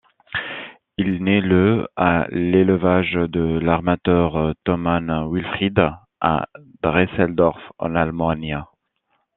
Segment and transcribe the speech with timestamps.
[0.97, 5.79] Il naît le à l'élevage de l'armateur Thomann Wilfried,
[6.19, 6.47] à
[6.81, 8.63] Drelsdorf en Allemagne.